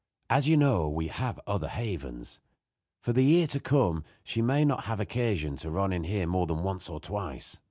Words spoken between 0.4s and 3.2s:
you know, we have other havens. For